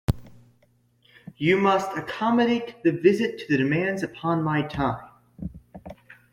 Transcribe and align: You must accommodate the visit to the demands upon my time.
You 1.37 1.57
must 1.57 1.95
accommodate 1.95 2.81
the 2.83 2.89
visit 2.91 3.37
to 3.37 3.45
the 3.49 3.57
demands 3.57 4.01
upon 4.01 4.41
my 4.41 4.63
time. 4.63 5.07